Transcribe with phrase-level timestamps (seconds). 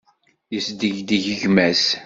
[0.53, 1.85] Yesdegdeg gma-s.